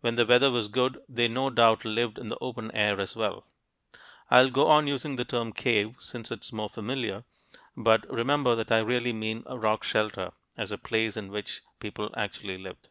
[0.00, 3.48] When the weather was good, they no doubt lived in the open air as well.
[4.30, 7.24] I'll go on using the term "cave" since it's more familiar,
[7.76, 12.58] but remember that I really mean rock shelter, as a place in which people actually
[12.58, 12.90] lived.